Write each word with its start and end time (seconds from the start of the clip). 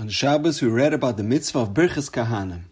On 0.00 0.08
Shabbos, 0.08 0.62
we 0.62 0.68
read 0.68 0.94
about 0.94 1.16
the 1.16 1.24
mitzvah 1.24 1.58
of 1.58 1.74
Birchas 1.74 2.08
Kahanim. 2.08 2.66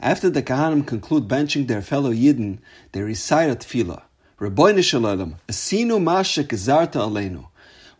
After 0.00 0.28
the 0.28 0.42
Kahanim 0.42 0.84
conclude 0.84 1.28
benching 1.28 1.68
their 1.68 1.80
fellow 1.80 2.12
Yidden, 2.12 2.58
they 2.90 3.02
recite 3.02 3.48
a 3.48 3.54
tefillah. 3.54 4.02
Rabbeinu 4.40 4.82
Shalom, 4.82 5.36
Asinu 5.46 6.02
Masha 6.02 6.42
Gezarta 6.42 6.94
Aleinu. 6.94 7.46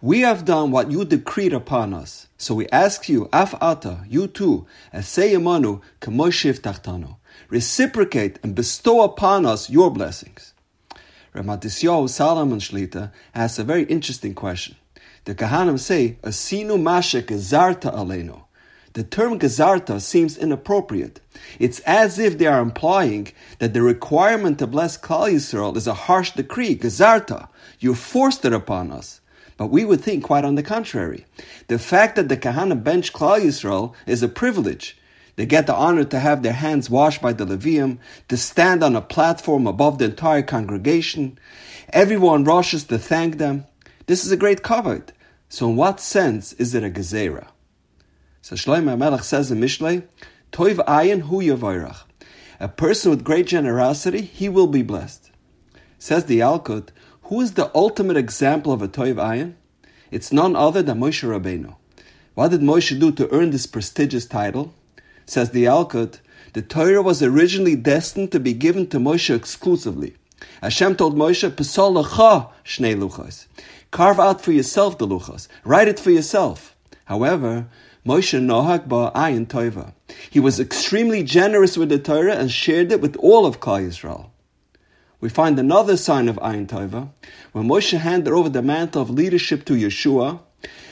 We 0.00 0.22
have 0.22 0.44
done 0.44 0.72
what 0.72 0.90
you 0.90 1.04
decreed 1.04 1.52
upon 1.52 1.94
us. 1.94 2.26
So 2.38 2.56
we 2.56 2.66
ask 2.70 3.08
you, 3.08 3.28
Af 3.32 3.54
Ata, 3.60 4.04
you 4.08 4.26
too, 4.26 4.66
Aseyamanu 4.92 5.80
Kamoshiv 6.00 6.58
Tachtanu. 6.58 7.18
Reciprocate 7.48 8.40
and 8.42 8.56
bestow 8.56 9.02
upon 9.02 9.46
us 9.46 9.70
your 9.70 9.92
blessings. 9.92 10.54
Ramatisyahu 11.36 12.08
Salomon 12.08 12.58
Shlita 12.58 13.12
asks 13.32 13.60
a 13.60 13.64
very 13.64 13.84
interesting 13.84 14.34
question. 14.34 14.74
The 15.24 15.36
Kahanim 15.36 15.78
say, 15.78 16.18
Asinu 16.24 16.82
Masha 16.82 17.22
Gezarta 17.22 17.94
Aleinu. 17.94 18.42
The 18.96 19.04
term 19.04 19.38
Gezarta 19.38 20.00
seems 20.00 20.38
inappropriate. 20.38 21.20
It's 21.58 21.80
as 21.80 22.18
if 22.18 22.38
they 22.38 22.46
are 22.46 22.62
implying 22.62 23.30
that 23.58 23.74
the 23.74 23.82
requirement 23.82 24.58
to 24.58 24.66
bless 24.66 24.96
Klal 24.96 25.30
Yisrael 25.30 25.76
is 25.76 25.86
a 25.86 25.92
harsh 25.92 26.30
decree, 26.30 26.74
Gezarta. 26.78 27.50
You 27.78 27.94
forced 27.94 28.46
it 28.46 28.54
upon 28.54 28.90
us. 28.90 29.20
But 29.58 29.66
we 29.66 29.84
would 29.84 30.00
think 30.00 30.24
quite 30.24 30.46
on 30.46 30.54
the 30.54 30.62
contrary. 30.62 31.26
The 31.68 31.78
fact 31.78 32.16
that 32.16 32.30
the 32.30 32.38
Kahana 32.38 32.82
bench 32.82 33.12
Klal 33.12 33.38
Yisrael 33.38 33.92
is 34.06 34.22
a 34.22 34.28
privilege. 34.28 34.96
They 35.34 35.44
get 35.44 35.66
the 35.66 35.74
honor 35.74 36.04
to 36.04 36.18
have 36.18 36.42
their 36.42 36.54
hands 36.54 36.88
washed 36.88 37.20
by 37.20 37.34
the 37.34 37.44
Leviim, 37.44 37.98
to 38.28 38.38
stand 38.38 38.82
on 38.82 38.96
a 38.96 39.02
platform 39.02 39.66
above 39.66 39.98
the 39.98 40.06
entire 40.06 40.40
congregation. 40.40 41.38
Everyone 41.90 42.44
rushes 42.44 42.84
to 42.84 42.98
thank 42.98 43.36
them. 43.36 43.66
This 44.06 44.24
is 44.24 44.32
a 44.32 44.38
great 44.38 44.62
kavod. 44.62 45.10
So 45.50 45.68
in 45.68 45.76
what 45.76 46.00
sense 46.00 46.54
is 46.54 46.74
it 46.74 46.82
a 46.82 46.88
gezerah? 46.88 47.48
So 48.46 48.54
Shlomo 48.54 48.96
Melech 48.96 49.24
says 49.24 49.50
in 49.50 49.58
Mishlei, 49.58 50.04
Toiv 50.52 50.76
ayin 50.86 51.22
hu 51.22 51.42
yavarach. 51.42 52.04
A 52.60 52.68
person 52.68 53.10
with 53.10 53.24
great 53.24 53.48
generosity, 53.48 54.20
he 54.20 54.48
will 54.48 54.68
be 54.68 54.82
blessed. 54.82 55.32
Says 55.98 56.26
the 56.26 56.38
Yalkut, 56.38 56.90
who 57.22 57.40
is 57.40 57.54
the 57.54 57.72
ultimate 57.74 58.16
example 58.16 58.72
of 58.72 58.82
a 58.82 58.86
Toiv 58.86 59.16
ayin? 59.16 59.54
It's 60.12 60.32
none 60.32 60.54
other 60.54 60.80
than 60.80 61.00
Moshe 61.00 61.28
Rabbeinu. 61.28 61.74
What 62.34 62.52
did 62.52 62.60
Moshe 62.60 62.96
do 63.00 63.10
to 63.10 63.28
earn 63.34 63.50
this 63.50 63.66
prestigious 63.66 64.26
title? 64.26 64.72
Says 65.24 65.50
the 65.50 65.64
Yalkut, 65.64 66.20
the 66.52 66.62
Torah 66.62 67.02
was 67.02 67.24
originally 67.24 67.74
destined 67.74 68.30
to 68.30 68.38
be 68.38 68.52
given 68.52 68.86
to 68.90 68.98
Moshe 68.98 69.34
exclusively. 69.34 70.14
Hashem 70.62 70.94
told 70.94 71.16
Moshe, 71.16 71.50
Pesol 71.50 72.00
shnei 72.64 72.94
luchos. 72.94 73.48
Carve 73.90 74.20
out 74.20 74.40
for 74.40 74.52
yourself 74.52 74.98
the 74.98 75.06
luchos. 75.08 75.48
Write 75.64 75.88
it 75.88 75.98
for 75.98 76.12
yourself. 76.12 76.76
However, 77.06 77.66
Moshe 78.06 78.40
Nohak 78.40 78.86
ba 78.86 79.10
Ayin 79.16 79.48
Toiva. 79.48 79.92
He 80.30 80.38
was 80.38 80.60
extremely 80.60 81.24
generous 81.24 81.76
with 81.76 81.88
the 81.88 81.98
Torah 81.98 82.36
and 82.36 82.52
shared 82.52 82.92
it 82.92 83.00
with 83.00 83.16
all 83.16 83.44
of 83.44 83.58
Klal 83.58 83.84
Yisrael. 83.84 84.30
We 85.20 85.28
find 85.28 85.58
another 85.58 85.96
sign 85.96 86.28
of 86.28 86.36
Ayin 86.36 86.68
Toiva. 86.68 87.08
When 87.50 87.66
Moshe 87.66 87.98
handed 87.98 88.32
over 88.32 88.48
the 88.48 88.62
mantle 88.62 89.02
of 89.02 89.10
leadership 89.10 89.64
to 89.64 89.72
Yehoshua, 89.72 90.38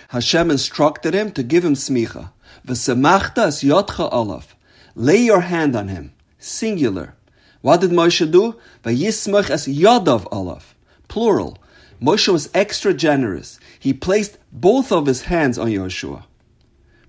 Hashem 0.09 0.51
instructed 0.51 1.15
him 1.15 1.31
to 1.33 1.45
give 1.45 1.65
him 1.65 1.75
smicha. 1.75 2.33
V'semachta 2.67 3.45
as 3.47 3.63
yotcha 3.63 4.13
olav. 4.13 4.57
Lay 4.97 5.19
your 5.19 5.43
hand 5.43 5.77
on 5.77 5.87
him. 5.87 6.13
Singular. 6.41 7.15
What 7.61 7.81
did 7.81 7.93
Moshe 7.93 8.29
do? 8.29 8.57
V'yismach 8.83 9.51
as 9.51 9.69
yodav 9.69 10.27
olav. 10.33 10.75
Plural. 11.07 11.59
Moshe 12.03 12.27
was 12.27 12.51
extra 12.55 12.93
generous. 12.93 13.61
He 13.79 13.93
placed 13.93 14.37
both 14.51 14.91
of 14.91 15.07
his 15.07 15.23
hands 15.23 15.59
on 15.59 15.69
Yehoshua. 15.69 16.25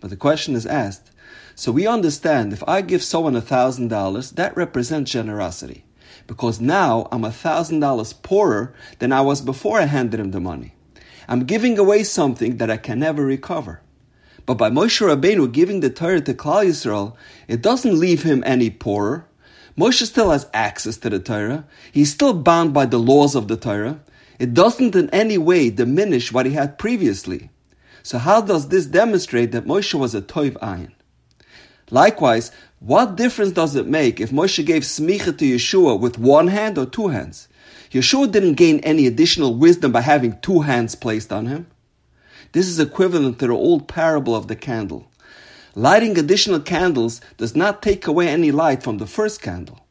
But 0.05 0.11
the 0.11 0.17
question 0.17 0.53
is 0.53 0.67
asked. 0.67 1.09
So 1.55 1.71
we 1.71 1.87
understand 1.87 2.53
if 2.53 2.63
I 2.67 2.81
give 2.81 3.01
someone 3.01 3.35
a 3.35 3.41
thousand 3.41 3.87
dollars, 3.87 4.29
that 4.33 4.55
represents 4.55 5.09
generosity. 5.09 5.83
Because 6.27 6.61
now 6.61 7.07
I'm 7.11 7.23
a 7.23 7.31
thousand 7.31 7.79
dollars 7.79 8.13
poorer 8.13 8.75
than 8.99 9.11
I 9.11 9.21
was 9.21 9.41
before 9.41 9.79
I 9.79 9.85
handed 9.85 10.19
him 10.19 10.29
the 10.29 10.39
money. 10.39 10.75
I'm 11.27 11.45
giving 11.45 11.79
away 11.79 12.03
something 12.03 12.57
that 12.57 12.69
I 12.69 12.77
can 12.77 12.99
never 12.99 13.25
recover. 13.25 13.81
But 14.45 14.59
by 14.59 14.69
Moshe 14.69 15.01
Rabbeinu 15.01 15.51
giving 15.51 15.79
the 15.79 15.89
Torah 15.89 16.21
to 16.21 16.35
Klal 16.35 16.67
Yisrael, 16.67 17.15
it 17.47 17.63
doesn't 17.63 17.99
leave 17.99 18.21
him 18.21 18.43
any 18.45 18.69
poorer. 18.69 19.25
Moshe 19.75 20.03
still 20.03 20.29
has 20.29 20.47
access 20.53 20.97
to 20.97 21.09
the 21.09 21.17
Torah. 21.17 21.65
He's 21.91 22.13
still 22.13 22.35
bound 22.35 22.75
by 22.75 22.85
the 22.85 22.99
laws 22.99 23.33
of 23.33 23.47
the 23.47 23.57
Torah. 23.57 24.01
It 24.37 24.53
doesn't 24.53 24.95
in 24.95 25.09
any 25.09 25.39
way 25.39 25.71
diminish 25.71 26.31
what 26.31 26.45
he 26.45 26.51
had 26.51 26.77
previously. 26.77 27.49
So 28.05 28.19
how 28.19 28.39
does 28.39 28.67
this 28.67 28.85
demonstrate 28.85 29.51
that 29.53 29.65
Moshe 29.65 29.95
was 29.95 30.13
a 30.13 30.21
toiv 30.21 30.51
ayin? 30.59 30.91
Likewise, 31.89 32.51
what 32.79 33.15
difference 33.15 33.53
does 33.53 33.75
it 33.75 33.87
make 33.87 34.19
if 34.19 34.29
Moshe 34.29 34.63
gave 34.63 34.83
smicha 34.83 35.35
to 35.35 35.43
Yehoshua 35.43 35.99
with 35.99 36.19
one 36.19 36.49
hand 36.49 36.77
or 36.77 36.85
two 36.85 37.07
hands? 37.07 37.47
Yehoshua 37.89 38.31
didn't 38.31 38.61
gain 38.61 38.79
any 38.81 39.07
additional 39.07 39.55
wisdom 39.55 39.91
by 39.91 40.01
having 40.01 40.39
two 40.41 40.61
hands 40.61 40.93
placed 40.93 41.33
on 41.33 41.47
him. 41.47 41.65
This 42.51 42.67
is 42.67 42.79
equivalent 42.79 43.39
to 43.39 43.47
the 43.47 43.53
old 43.53 43.87
parable 43.87 44.35
of 44.35 44.49
the 44.49 44.55
candle. 44.55 45.07
Lighting 45.73 46.19
additional 46.19 46.59
candles 46.59 47.21
does 47.37 47.55
not 47.55 47.81
take 47.81 48.05
away 48.05 48.27
any 48.27 48.51
light 48.51 48.83
from 48.83 48.99
the 48.99 49.07
first 49.07 49.41
candle. 49.41 49.83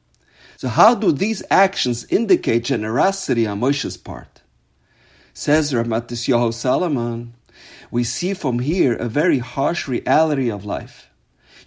So 0.56 0.68
how 0.68 0.94
do 0.94 1.10
these 1.10 1.42
actions 1.50 2.06
indicate 2.10 2.62
generosity 2.62 3.44
on 3.44 3.58
Moshe's 3.58 3.96
part? 3.96 4.42
Says 5.32 5.72
Ramatis 5.72 6.28
Yoho 6.28 6.52
Salomon, 6.52 7.34
we 7.94 8.02
see 8.02 8.34
from 8.34 8.58
here 8.58 8.96
a 8.96 9.08
very 9.08 9.38
harsh 9.38 9.86
reality 9.86 10.50
of 10.50 10.64
life. 10.64 11.08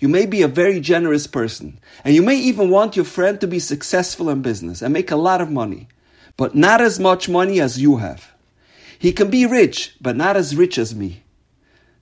You 0.01 0.09
may 0.09 0.25
be 0.25 0.41
a 0.41 0.49
very 0.49 0.81
generous 0.81 1.25
person, 1.25 1.79
and 2.03 2.13
you 2.13 2.21
may 2.21 2.35
even 2.35 2.69
want 2.69 2.97
your 2.97 3.05
friend 3.05 3.39
to 3.39 3.47
be 3.47 3.59
successful 3.59 4.29
in 4.29 4.41
business 4.41 4.81
and 4.81 4.93
make 4.93 5.09
a 5.09 5.15
lot 5.15 5.39
of 5.39 5.49
money, 5.49 5.87
but 6.35 6.53
not 6.53 6.81
as 6.81 6.99
much 6.99 7.29
money 7.29 7.61
as 7.61 7.79
you 7.79 7.95
have. 7.97 8.33
He 8.99 9.13
can 9.13 9.29
be 9.29 9.45
rich, 9.45 9.95
but 10.01 10.17
not 10.17 10.35
as 10.35 10.53
rich 10.53 10.77
as 10.77 10.93
me. 10.93 11.23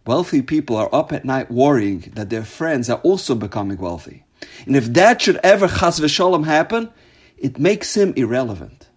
Wealthy 0.08 0.42
people 0.42 0.76
are 0.76 0.90
up 0.92 1.14
at 1.14 1.24
night 1.24 1.52
worrying 1.52 2.12
that 2.16 2.32
their 2.32 2.46
friends 2.46 2.90
are 2.90 3.02
also 3.02 3.36
becoming 3.36 3.78
wealthy. 3.78 4.24
And 4.66 4.76
if 4.76 4.86
that 4.94 5.22
should 5.22 5.40
ever 5.44 5.68
chas 5.68 6.00
v'shalom 6.00 6.46
happen, 6.46 6.90
it 7.38 7.60
makes 7.60 7.96
him 7.96 8.12
irrelevant. 8.16 8.88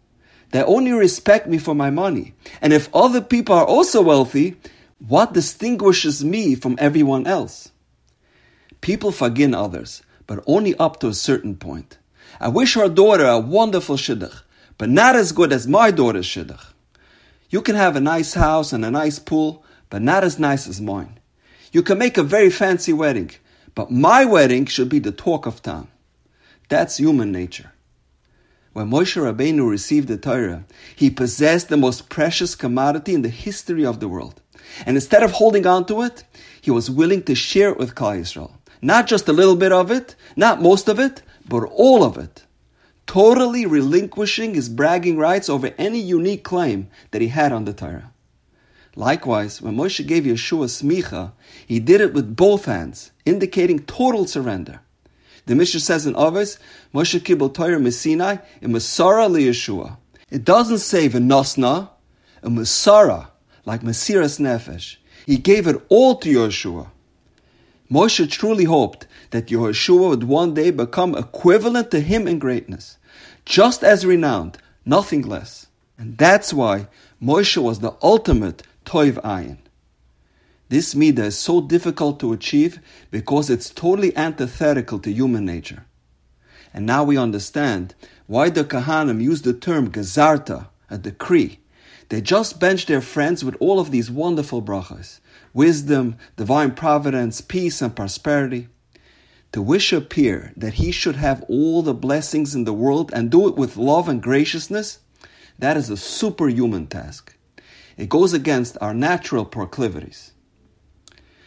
They 0.52 0.62
only 0.62 0.92
respect 0.92 1.46
me 1.46 1.58
for 1.58 1.74
my 1.74 1.90
money. 1.90 2.32
And 2.62 2.72
if 2.72 2.88
other 2.94 3.20
people 3.20 3.54
are 3.54 3.66
also 3.66 4.00
wealthy, 4.00 4.56
what 4.98 5.32
distinguishes 5.32 6.24
me 6.24 6.54
from 6.54 6.76
everyone 6.80 7.26
else? 7.26 7.70
People 8.80 9.12
forgive 9.12 9.54
others, 9.54 10.02
but 10.26 10.42
only 10.46 10.74
up 10.76 11.00
to 11.00 11.08
a 11.08 11.14
certain 11.14 11.56
point. 11.56 11.98
I 12.40 12.48
wish 12.48 12.76
our 12.76 12.88
daughter 12.88 13.24
a 13.24 13.38
wonderful 13.38 13.96
shidduch, 13.96 14.42
but 14.76 14.88
not 14.88 15.16
as 15.16 15.32
good 15.32 15.52
as 15.52 15.66
my 15.66 15.90
daughter's 15.90 16.26
shidduch. 16.26 16.72
You 17.50 17.62
can 17.62 17.76
have 17.76 17.96
a 17.96 18.00
nice 18.00 18.34
house 18.34 18.72
and 18.72 18.84
a 18.84 18.90
nice 18.90 19.18
pool, 19.18 19.64
but 19.88 20.02
not 20.02 20.24
as 20.24 20.38
nice 20.38 20.66
as 20.68 20.80
mine. 20.80 21.18
You 21.72 21.82
can 21.82 21.98
make 21.98 22.18
a 22.18 22.22
very 22.22 22.50
fancy 22.50 22.92
wedding, 22.92 23.30
but 23.74 23.90
my 23.90 24.24
wedding 24.24 24.66
should 24.66 24.88
be 24.88 24.98
the 24.98 25.12
talk 25.12 25.46
of 25.46 25.62
town. 25.62 25.88
That's 26.68 26.98
human 26.98 27.32
nature. 27.32 27.72
When 28.72 28.90
Moshe 28.90 29.16
Rabbeinu 29.16 29.68
received 29.68 30.08
the 30.08 30.18
Torah, 30.18 30.64
he 30.94 31.10
possessed 31.10 31.68
the 31.68 31.76
most 31.76 32.08
precious 32.08 32.54
commodity 32.54 33.14
in 33.14 33.22
the 33.22 33.28
history 33.28 33.84
of 33.84 33.98
the 33.98 34.08
world. 34.08 34.40
And 34.86 34.96
instead 34.96 35.22
of 35.22 35.32
holding 35.32 35.66
on 35.66 35.86
to 35.86 36.02
it, 36.02 36.24
he 36.60 36.70
was 36.70 36.90
willing 36.90 37.22
to 37.24 37.34
share 37.34 37.70
it 37.70 37.78
with 37.78 37.94
Klal 37.94 38.20
Yisrael. 38.20 38.52
Not 38.80 39.06
just 39.06 39.28
a 39.28 39.32
little 39.32 39.56
bit 39.56 39.72
of 39.72 39.90
it, 39.90 40.14
not 40.36 40.62
most 40.62 40.88
of 40.88 40.98
it, 40.98 41.22
but 41.48 41.64
all 41.64 42.04
of 42.04 42.16
it. 42.16 42.44
Totally 43.06 43.64
relinquishing 43.66 44.54
his 44.54 44.68
bragging 44.68 45.16
rights 45.16 45.48
over 45.48 45.72
any 45.78 45.98
unique 45.98 46.44
claim 46.44 46.88
that 47.10 47.22
he 47.22 47.28
had 47.28 47.52
on 47.52 47.64
the 47.64 47.72
Torah. 47.72 48.12
Likewise, 48.94 49.62
when 49.62 49.76
Moshe 49.76 50.06
gave 50.06 50.24
Yehoshua 50.24 50.66
smicha, 50.66 51.32
he 51.66 51.78
did 51.78 52.00
it 52.00 52.12
with 52.12 52.36
both 52.36 52.64
hands, 52.64 53.12
indicating 53.24 53.78
total 53.78 54.26
surrender. 54.26 54.80
The 55.46 55.54
Mishnah 55.54 55.80
says 55.80 56.06
in 56.06 56.14
Avos, 56.14 56.58
Moshe 56.92 57.20
kibul 57.20 57.54
Torah 57.54 57.78
Messinai 57.78 58.42
in 58.60 58.72
Masara 58.72 59.30
Yehoshua. 59.30 59.96
It 60.30 60.44
doesn't 60.44 60.80
say 60.80 61.08
v'nosna, 61.08 61.88
a 62.42 62.50
Masara, 62.50 63.27
like 63.68 63.82
Mesiras 63.82 64.40
Nefesh. 64.40 64.96
He 65.26 65.36
gave 65.36 65.66
it 65.66 65.76
all 65.90 66.16
to 66.16 66.28
Yehoshua. 66.28 66.88
Moshe 67.90 68.30
truly 68.30 68.64
hoped 68.64 69.06
that 69.30 69.48
Yehoshua 69.48 70.08
would 70.08 70.24
one 70.24 70.54
day 70.54 70.70
become 70.70 71.14
equivalent 71.14 71.90
to 71.90 72.00
him 72.00 72.26
in 72.26 72.38
greatness, 72.38 72.96
just 73.44 73.84
as 73.84 74.06
renowned, 74.06 74.56
nothing 74.86 75.20
less. 75.20 75.66
And 75.98 76.16
that's 76.16 76.54
why 76.54 76.88
Moshe 77.22 77.58
was 77.58 77.80
the 77.80 77.94
ultimate 78.02 78.62
Toiv 78.86 79.20
Ayin. 79.22 79.58
This 80.70 80.94
midah 80.94 81.30
is 81.32 81.38
so 81.38 81.60
difficult 81.60 82.20
to 82.20 82.32
achieve 82.32 82.80
because 83.10 83.50
it's 83.50 83.68
totally 83.68 84.16
antithetical 84.16 84.98
to 85.00 85.12
human 85.12 85.44
nature. 85.44 85.84
And 86.72 86.86
now 86.86 87.04
we 87.04 87.18
understand 87.18 87.94
why 88.26 88.48
the 88.48 88.64
Kahanim 88.64 89.22
used 89.22 89.44
the 89.44 89.52
term 89.52 89.90
gezarta, 89.90 90.68
a 90.88 90.96
decree. 90.96 91.60
They 92.08 92.20
just 92.20 92.58
benched 92.58 92.88
their 92.88 93.00
friends 93.00 93.44
with 93.44 93.56
all 93.60 93.78
of 93.80 93.90
these 93.90 94.10
wonderful 94.10 94.62
brachas. 94.62 95.20
wisdom, 95.52 96.16
divine 96.36 96.72
providence, 96.72 97.40
peace, 97.40 97.82
and 97.82 97.94
prosperity. 97.94 98.68
To 99.52 99.62
wish 99.62 99.92
a 99.92 100.00
peer 100.00 100.52
that 100.56 100.74
he 100.74 100.92
should 100.92 101.16
have 101.16 101.42
all 101.48 101.82
the 101.82 101.94
blessings 101.94 102.54
in 102.54 102.64
the 102.64 102.72
world 102.72 103.10
and 103.14 103.30
do 103.30 103.48
it 103.48 103.56
with 103.56 103.76
love 103.76 104.08
and 104.08 104.22
graciousness, 104.22 105.00
that 105.58 105.76
is 105.76 105.90
a 105.90 105.96
superhuman 105.96 106.86
task. 106.86 107.34
It 107.96 108.08
goes 108.08 108.32
against 108.32 108.76
our 108.80 108.94
natural 108.94 109.44
proclivities. 109.44 110.32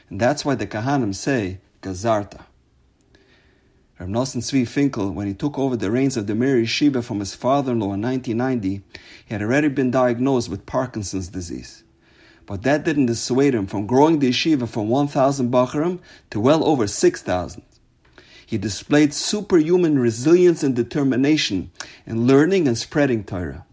And 0.10 0.20
that's 0.20 0.44
why 0.44 0.56
the 0.56 0.68
Kahanim 0.68 1.16
say, 1.16 1.60
Gazarta. 1.82 2.42
Rav 4.02 4.10
Nosson 4.10 4.42
Tzvi 4.42 4.68
Finkel, 4.68 5.12
when 5.12 5.28
he 5.28 5.36
took 5.36 5.60
over 5.60 5.78
the 5.78 5.92
reins 5.92 6.18
of 6.18 6.26
the 6.26 6.34
Mir 6.34 6.58
Yeshiva 6.58 7.04
from 7.04 7.20
his 7.20 7.36
father-in-law 7.36 7.94
in 7.94 8.02
1990, 8.02 8.82
he 9.28 9.32
had 9.32 9.44
already 9.44 9.68
been 9.68 9.92
diagnosed 9.92 10.50
with 10.50 10.66
Parkinson's 10.66 11.28
disease. 11.28 11.84
But 12.48 12.64
that 12.64 12.84
didn't 12.84 13.06
dissuade 13.06 13.54
him 13.54 13.68
from 13.68 13.86
growing 13.86 14.18
the 14.18 14.30
yeshiva 14.30 14.68
from 14.68 14.90
1,000 14.90 15.52
Bacharim 15.52 16.00
to 16.32 16.40
well 16.40 16.64
over 16.64 16.88
6,000. 16.88 17.62
He 18.44 18.58
displayed 18.58 19.14
superhuman 19.14 20.00
resilience 20.00 20.64
and 20.64 20.76
determination 20.76 21.70
in 22.08 22.26
learning 22.26 22.68
and 22.68 22.80
spreading 22.80 23.24
Torah. 23.24 23.68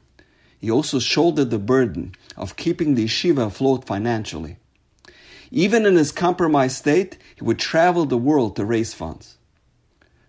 He 0.59 0.71
also 0.71 0.99
shouldered 0.99 1.49
the 1.49 1.59
burden 1.59 2.15
of 2.37 2.57
keeping 2.57 2.97
the 2.97 3.07
yeshiva 3.07 3.47
afloat 3.47 3.87
financially. 3.87 4.59
Even 5.51 5.87
in 5.87 5.97
his 5.97 6.13
compromised 6.13 6.77
state, 6.77 7.17
he 7.35 7.45
would 7.45 7.59
travel 7.59 8.05
the 8.05 8.19
world 8.19 8.57
to 8.57 8.67
raise 8.67 8.93
funds. 8.93 9.38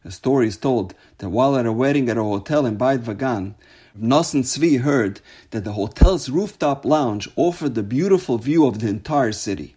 A 0.05 0.11
story 0.11 0.47
is 0.47 0.55
told 0.55 0.93
that 1.17 1.29
while 1.29 1.57
at 1.57 1.65
a 1.65 1.73
wedding 1.73 2.09
at 2.09 2.17
a 2.17 2.23
hotel 2.23 2.65
in 2.65 2.77
Beit 2.77 3.01
Vagan, 3.01 3.55
Nosson 3.99 4.43
Tzvi 4.43 4.79
heard 4.79 5.19
that 5.51 5.65
the 5.65 5.73
hotel's 5.73 6.29
rooftop 6.29 6.85
lounge 6.85 7.27
offered 7.35 7.77
a 7.77 7.83
beautiful 7.83 8.37
view 8.37 8.65
of 8.65 8.79
the 8.79 8.87
entire 8.87 9.33
city. 9.33 9.75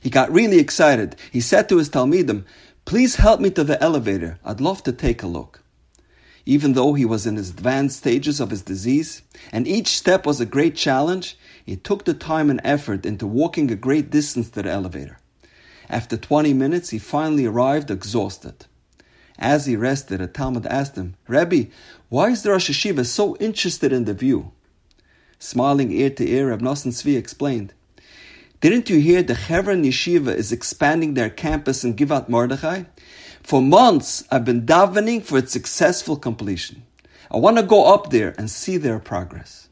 He 0.00 0.08
got 0.08 0.30
really 0.30 0.60
excited. 0.60 1.16
He 1.32 1.40
said 1.40 1.68
to 1.68 1.78
his 1.78 1.90
Talmidim, 1.90 2.44
Please 2.84 3.16
help 3.16 3.40
me 3.40 3.50
to 3.50 3.64
the 3.64 3.82
elevator. 3.82 4.38
I'd 4.44 4.60
love 4.60 4.84
to 4.84 4.92
take 4.92 5.24
a 5.24 5.26
look. 5.26 5.62
Even 6.44 6.74
though 6.74 6.94
he 6.94 7.04
was 7.04 7.26
in 7.26 7.34
his 7.34 7.50
advanced 7.50 7.96
stages 7.96 8.38
of 8.38 8.50
his 8.50 8.62
disease, 8.62 9.22
and 9.50 9.66
each 9.66 9.88
step 9.88 10.24
was 10.24 10.40
a 10.40 10.46
great 10.46 10.76
challenge, 10.76 11.36
he 11.64 11.74
took 11.74 12.04
the 12.04 12.14
time 12.14 12.50
and 12.50 12.60
effort 12.62 13.04
into 13.04 13.26
walking 13.26 13.68
a 13.72 13.74
great 13.74 14.10
distance 14.10 14.48
to 14.50 14.62
the 14.62 14.70
elevator. 14.70 15.18
After 15.90 16.16
20 16.16 16.54
minutes, 16.54 16.90
he 16.90 17.00
finally 17.00 17.46
arrived 17.46 17.90
exhausted. 17.90 18.66
As 19.38 19.66
he 19.66 19.76
rested, 19.76 20.20
a 20.20 20.28
Talmid 20.28 20.66
asked 20.66 20.96
him, 20.96 21.14
Rebbe, 21.28 21.70
why 22.08 22.30
is 22.30 22.42
the 22.42 22.50
Rosh 22.50 22.70
Yeshiva 22.70 23.04
so 23.04 23.36
interested 23.36 23.92
in 23.92 24.04
the 24.04 24.14
view? 24.14 24.52
Smiling 25.38 25.92
ear 25.92 26.10
to 26.10 26.26
ear, 26.26 26.48
Reb 26.48 26.62
Nosson 26.62 26.92
Tzvi 26.92 27.16
explained, 27.16 27.74
Didn't 28.60 28.88
you 28.88 28.98
hear 28.98 29.22
the 29.22 29.34
Chevron 29.34 29.82
Yeshiva 29.82 30.34
is 30.34 30.52
expanding 30.52 31.14
their 31.14 31.28
campus 31.28 31.84
in 31.84 31.94
Givat 31.94 32.28
Mordechai? 32.28 32.84
For 33.42 33.60
months, 33.60 34.24
I've 34.30 34.44
been 34.44 34.66
davening 34.66 35.22
for 35.22 35.38
its 35.38 35.52
successful 35.52 36.16
completion. 36.16 36.82
I 37.30 37.36
want 37.36 37.58
to 37.58 37.62
go 37.62 37.92
up 37.92 38.10
there 38.10 38.34
and 38.38 38.50
see 38.50 38.76
their 38.76 38.98
progress. 38.98 39.68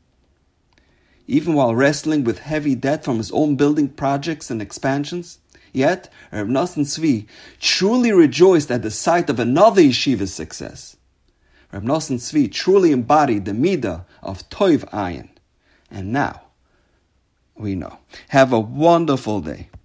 Even 1.26 1.54
while 1.54 1.74
wrestling 1.74 2.22
with 2.24 2.40
heavy 2.40 2.74
debt 2.74 3.02
from 3.02 3.16
his 3.16 3.32
own 3.32 3.56
building 3.56 3.88
projects 3.88 4.50
and 4.50 4.60
expansions, 4.60 5.38
Yet, 5.74 6.08
Rav 6.30 6.46
Nosson 6.46 6.84
Tzvi 6.84 7.26
truly 7.58 8.12
rejoiced 8.12 8.70
at 8.70 8.82
the 8.82 8.92
sight 8.92 9.28
of 9.28 9.40
another 9.40 9.82
yeshiva's 9.82 10.32
success. 10.32 10.96
Rav 11.72 11.82
Nosson 11.82 12.18
Tzvi 12.18 12.50
truly 12.50 12.92
embodied 12.92 13.44
the 13.44 13.50
midah 13.50 14.04
of 14.22 14.48
Toiv 14.50 14.88
Ayin. 14.90 15.30
And 15.90 16.12
now, 16.12 16.42
we 17.56 17.74
know. 17.74 17.98
Have 18.28 18.52
a 18.52 18.60
wonderful 18.60 19.40
day. 19.40 19.68